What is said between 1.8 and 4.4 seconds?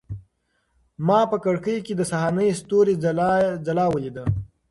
کې د سهارني ستوري ځلا ولیده.